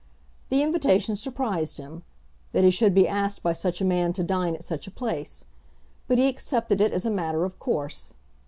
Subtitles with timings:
[0.49, 2.01] The invitation surprised him,
[2.53, 5.45] that he should be asked by such a man to dine at such a place,
[6.07, 8.15] but he accepted it as a matter of course.